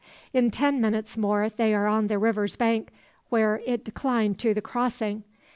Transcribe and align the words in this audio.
In 0.33 0.49
ten 0.49 0.81
minutes 0.81 1.15
more 1.15 1.47
they 1.47 1.75
are 1.75 1.85
on 1.85 2.07
the 2.07 2.17
river's 2.17 2.55
bank, 2.55 2.89
where 3.29 3.61
it 3.67 3.83
declined 3.85 4.39
to 4.39 4.51
the 4.51 4.59
crossing. 4.59 5.23